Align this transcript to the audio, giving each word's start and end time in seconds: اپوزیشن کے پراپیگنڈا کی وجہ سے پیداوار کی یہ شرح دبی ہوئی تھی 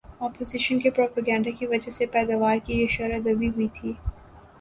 اپوزیشن 0.19 0.79
کے 0.79 0.89
پراپیگنڈا 0.89 1.51
کی 1.59 1.65
وجہ 1.67 1.89
سے 1.89 2.05
پیداوار 2.13 2.57
کی 2.65 2.79
یہ 2.79 2.87
شرح 2.89 3.19
دبی 3.25 3.49
ہوئی 3.49 3.67
تھی 3.73 3.93